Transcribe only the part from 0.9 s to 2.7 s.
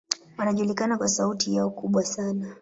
kwa sauti yao kubwa sana.